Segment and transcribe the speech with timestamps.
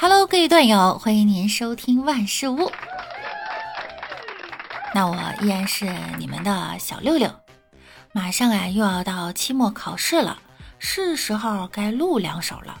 [0.00, 2.70] Hello，各位段友，欢迎您收听万事屋。
[4.94, 7.34] 那我依然是你们的小六六。
[8.12, 10.38] 马上啊，又要到期末考试了，
[10.78, 12.78] 是时候该录两手了，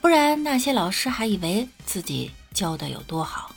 [0.00, 3.50] 不然那些老师还以为自己教的有多好。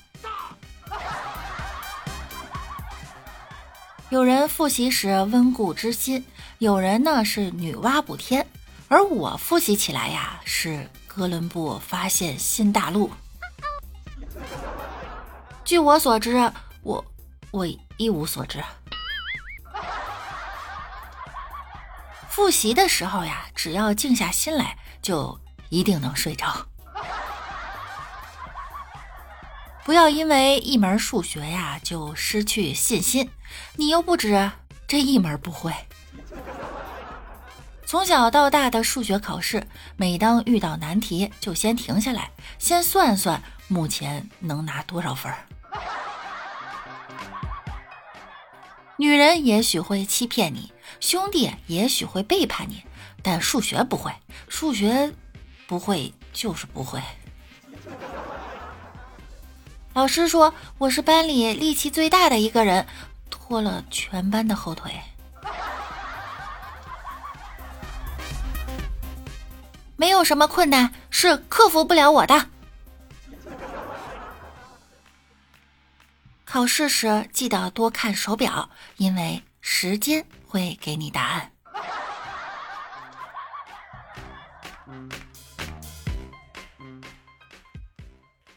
[4.09, 6.25] 有人复习时温故知新，
[6.57, 8.47] 有人呢是女娲补天，
[8.87, 13.09] 而我复习起来呀是哥伦布发现新大陆。
[15.63, 16.51] 据我所知，
[16.83, 17.05] 我
[17.51, 18.61] 我一无所知。
[22.29, 26.67] 复习的时候呀，只要静下心来，就一定能睡着。
[29.85, 33.31] 不要因为一门数学呀就失去信心，
[33.77, 34.51] 你又不止
[34.85, 35.73] 这一门不会。
[37.85, 45.31] 从小到大的数学考试，每当遇到难题，就先停下来，先算算目前能拿多少分。
[48.97, 52.83] 女人也许会欺骗你，兄弟也许会背叛你，
[53.21, 54.11] 但数学不会，
[54.49, 55.13] 数学
[55.67, 56.99] 不会就是不会。
[59.93, 62.87] 老师说我是班里力气最大的一个人，
[63.29, 64.91] 拖了全班的后腿。
[70.05, 72.45] 没有什么困难是克服不了我的。
[76.45, 81.51] 考试时记得多看手表，因为时间会给你答案。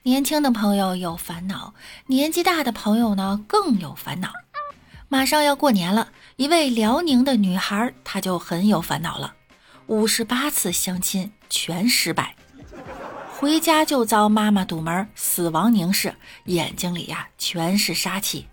[0.03, 1.73] 年轻的朋友有烦恼，
[2.09, 4.31] 年纪大的朋友呢更有烦恼。
[5.09, 9.37] 马上要过年了，一位辽宁的女孩，她就很有烦恼了。
[9.89, 12.35] 五十八次相亲全失败，
[13.39, 18.47] 回家就遭妈妈堵门，死亡凝视，眼睛里呀全是杀气。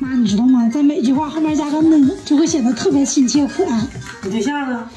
[0.00, 0.68] 妈，你知道吗？
[0.68, 3.86] 在每句话后面加个呢，就会显得特别亲切可爱。
[4.24, 4.90] 你对象呢？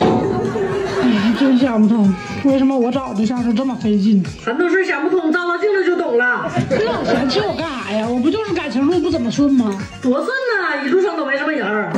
[1.40, 2.14] 哎，真想不通，
[2.44, 4.22] 为什么我找对象是这么费劲？
[4.44, 6.52] 很多事想不通，照照镜子就懂了。
[6.70, 8.06] 你老嫌弃我干啥呀？
[8.08, 9.72] 我不就是感情路不怎么顺吗？
[10.02, 11.94] 多顺呐，一路上都没什么人儿。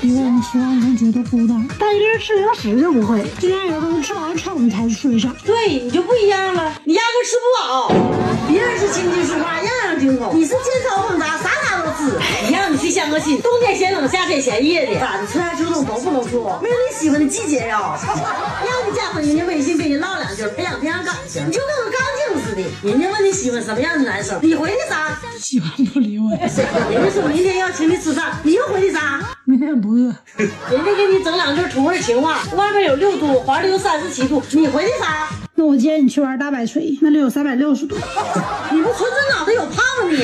[0.00, 3.22] 一个人吃饭能觉得孤单，但一个人吃零食就不会。
[3.38, 5.34] 竟然有人吃完撑才睡上。
[5.44, 7.92] 对你就不一样了，你压根吃不饱。
[8.48, 10.58] 别人是琴棋书画样样精通，你是煎
[10.88, 12.18] 炒烹炸啥啥都吃。
[12.90, 15.26] 相个亲，冬天嫌冷，夏天嫌热的，咋的？
[15.26, 17.98] 春夏秋冬都不能处，没有你喜欢的季节呀。
[18.02, 21.46] 让你加上人家微信，跟人唠两句，培养培养感情。
[21.46, 25.18] 你就跟个钢筋似的，人家问你喜欢什么样的男生，你回的啥？
[25.38, 26.30] 喜欢不理我。
[26.30, 29.20] 人家说明天要请你吃饭，你又回的啥？
[29.44, 30.14] 明天不饿。
[30.36, 35.28] 人家给你整两句土味情话，外面有六度，环里有三十七度，你回的啥？
[35.54, 37.94] 那我建议你去玩大摆锤，那里有三百六十度。
[38.72, 40.16] 你不纯纯脑袋有泡吗你？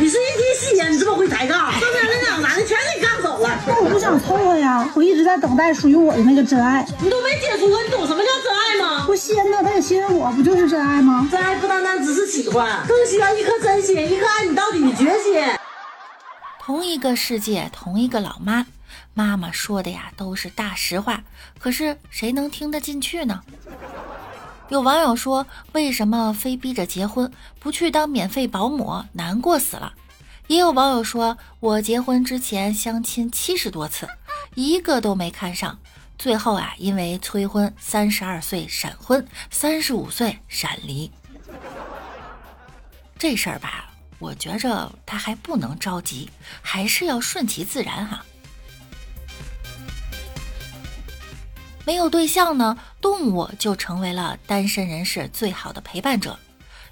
[0.00, 1.72] 你是一提吸烟，你这么会抬杠，
[4.12, 6.86] 想凑合呀，我一直在等待属于我的那个真爱。
[7.00, 9.06] 你都没接触过，你懂什么叫真爱吗？
[9.08, 11.26] 我吸引他，他也吸引我，不就是真爱吗？
[11.30, 15.42] 真爱不单单只是喜欢，更需要一颗真心，一颗爱你到底的决心。
[16.60, 18.66] 同一个世界，同一个老妈，
[19.14, 21.22] 妈妈说的呀都是大实话，
[21.58, 23.40] 可是谁能听得进去呢？
[24.68, 29.04] 有网友说：“为什么非逼着结婚，不去当免费保姆？
[29.14, 29.94] 难过死了。”
[30.52, 34.06] 也有网友说：“我结婚之前相亲七十多次，
[34.54, 35.78] 一个都没看上，
[36.18, 41.10] 最后啊，因为催婚，三十二岁闪婚，三十五岁闪离。”
[43.18, 46.30] 这事儿吧，我觉着他还不能着急，
[46.60, 48.22] 还是要顺其自然哈。
[51.86, 56.38] 没有对象呢，动物就成为了单身人士最好的陪伴者。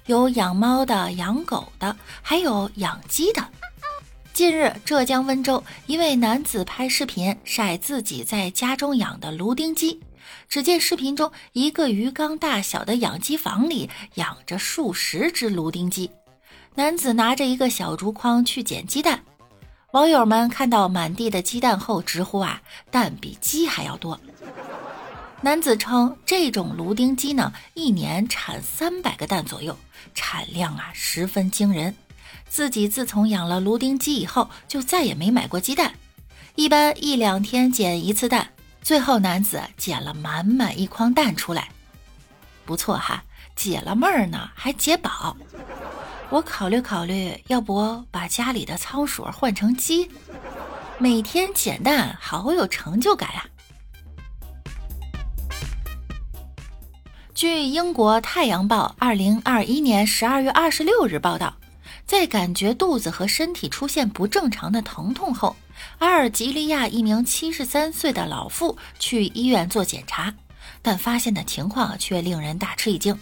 [0.07, 3.45] 有养猫的，养狗的，还有养鸡的。
[4.33, 10.01] 近日，浙江温州一位男子拍视频晒自己在家中养的芦丁鸡。
[10.49, 16.09] 只见视频中，一个鱼缸大小的养鸡房里养着数十只芦丁鸡。
[16.73, 19.21] 男子拿着一个小竹筐去捡鸡蛋。
[19.91, 24.19] 网友们看到满地的鸡蛋后，直呼啊，蛋比鸡还要多。
[25.43, 29.75] 男子称，这种芦丁鸡呢，一年产三百个蛋左右，
[30.13, 31.95] 产量啊十分惊人。
[32.47, 35.93] 自己自从养了芦丁鸡以后，就再也没买过鸡蛋，
[36.53, 38.49] 一般一两天捡一次蛋。
[38.83, 41.69] 最后，男子捡了满满一筐蛋出来，
[42.63, 43.23] 不错哈，
[43.55, 45.35] 解了闷儿呢，还解饱。
[46.29, 50.07] 我考虑考虑，要不把家里的仓鼠换成鸡，
[50.99, 53.45] 每天捡蛋，好有成就感啊！
[57.41, 61.57] 据英国《太阳报》二零二一年十二月二十六日报道，
[62.05, 65.55] 在感觉肚子和身体出现不正常的疼痛后，
[65.97, 70.31] 阿尔及利亚一名七十三岁的老妇去医院做检查，
[70.83, 73.17] 但发现的情况却令人大吃一惊。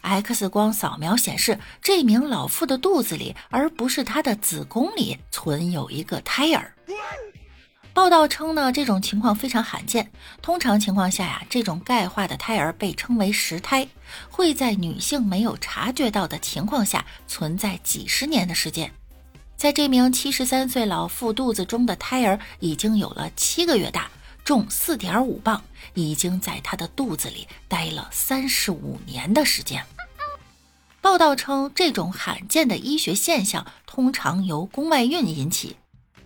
[0.00, 6.74] X 光扫描显示，这名老妇的肚子里，而不是她的子宫里，存有一个胎儿。
[7.92, 10.10] 报道称呢，这种情况非常罕见。
[10.40, 13.86] 通常情况下呀，这种钙化的胎儿被称为实胎，
[14.30, 18.90] 会在女性没有察觉到的情况下存在几十年的时间。
[19.56, 24.08] 在这名七十三岁老妇肚子中的胎儿已经有了七个月大，
[24.44, 25.62] 重四点五磅，
[25.94, 29.84] 已经在她的肚子里待了三十五年的时间。
[31.02, 35.76] 报道称，这种罕见的医学现象通常由宫外孕引起。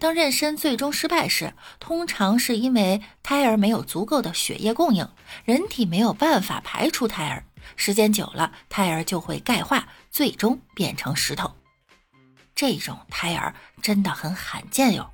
[0.04, 5.08] 当妊娠最终失败时，通常是因为胎儿没有足够的血液供应，
[5.46, 7.42] 人体没有办法排出胎儿。
[7.74, 11.50] 时间久了，胎儿就会钙化，最终变成石头。
[12.54, 15.10] 这种胎儿真的很罕见哟。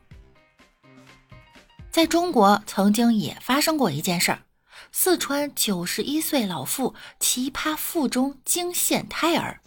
[1.93, 4.43] 在中国，曾经也发生过一件事儿：
[4.91, 9.61] 四川九十一岁老妇奇葩腹中惊现胎儿，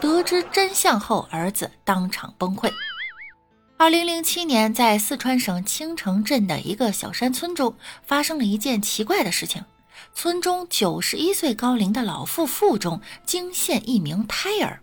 [0.00, 2.72] 得知真相后，儿子当场崩溃。
[3.80, 9.64] 二零零七年，在四川省青城镇的一个小山村中，发生了一件奇怪的事情。
[10.12, 14.82] 村中九十一岁高龄的老妇腹中惊现一名胎儿。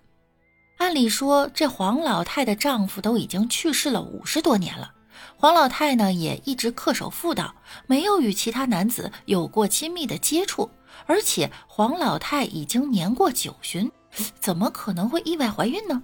[0.78, 4.92] 按理说，这黄老太的丈夫都已经去世了五十多年了，
[5.36, 7.54] 黄老太呢也一直恪守妇道，
[7.86, 10.72] 没有与其他男子有过亲密的接触，
[11.06, 13.92] 而且黄老太已经年过九旬，
[14.40, 16.02] 怎么可能会意外怀孕呢？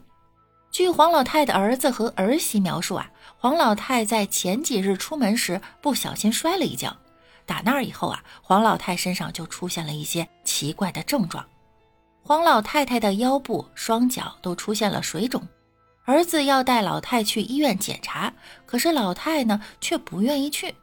[0.73, 6.97] 据黄老太的儿子和儿媳描述啊，黄老太在前几日出门时不小心摔了一跤，
[7.45, 11.45] 打那儿以后啊，黄老太身上就出现了一些奇怪的症状。
[12.23, 15.47] 黄老太太的腰部、双脚都出现了水肿，
[16.05, 18.33] 儿子要带老太去医院检查，
[18.65, 20.73] 可是老太呢却不愿意去，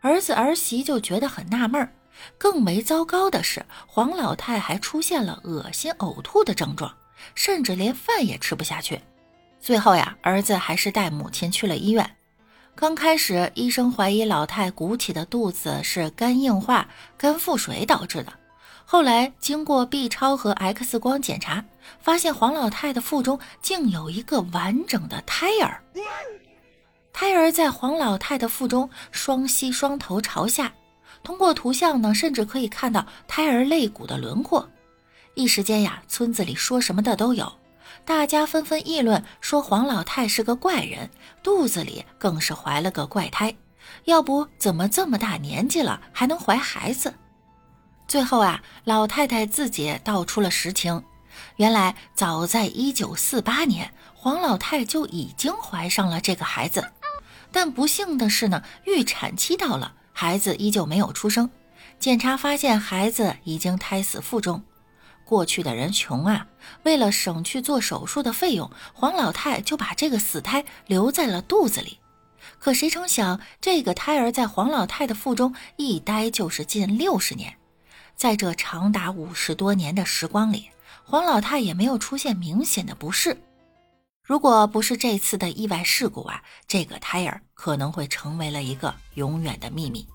[0.00, 1.92] 儿子儿媳就觉得很纳闷儿。
[2.36, 6.92] 更为糟糕的是，黄老太还出现了恶心、呕吐的症状，
[7.36, 9.00] 甚至连饭也吃不下去。
[9.66, 12.08] 最后呀，儿子还是带母亲去了医院。
[12.76, 16.86] 刚开始，医生怀疑老太鼓起的肚子是肝硬化、
[17.18, 18.32] 肝腹水导致的。
[18.84, 21.64] 后来经过 B 超和 X 光检查，
[22.00, 25.82] 发现黄老太的腹中竟有一个完整的胎儿。
[27.12, 30.72] 胎儿在黄老太的腹中，双膝双头朝下。
[31.24, 34.70] 通过图像呢，甚至可以看到胎儿肋骨的轮廓。
[35.34, 37.52] 一时间呀，村子里说什么的都有。
[38.04, 41.10] 大家纷纷议论说黄老太是个怪人，
[41.42, 43.54] 肚子里更是怀了个怪胎。
[44.04, 47.14] 要不怎么这么大年纪了还能怀孩子？
[48.08, 51.02] 最后啊，老太太自己道出了实情：
[51.56, 56.92] 原来早在1948年，黄老太就已经怀上了这个孩子，
[57.50, 61.50] 但不幸的是呢，预产期到了，孩子依旧没有出生。
[61.98, 64.62] 检查发现孩子已经胎死腹中。
[65.26, 66.46] 过去的人穷啊，
[66.84, 71.98] 为了省去做手术的费用，黄老太就把这个死胎留在了肚子里。
[72.60, 77.56] 可谁成想，这个胎儿在黄老太的腹中一待就是近六十年，
[78.14, 80.70] 在这长达五十多年的时光里，
[81.04, 83.36] 黄老太也没有出现明显的不适。
[84.22, 90.06] 如果不是这次的意外事故啊，这个胎儿可能会成为了一个永远的秘密。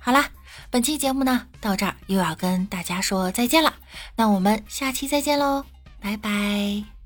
[0.00, 0.30] 好啦。
[0.70, 3.74] 本期节目呢，到这儿又要跟大家说再见了。
[4.16, 5.64] 那我们下期再见喽，
[6.00, 6.97] 拜拜。